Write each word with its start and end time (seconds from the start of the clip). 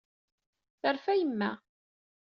Terfa 0.81 1.13
yemma. 1.19 1.51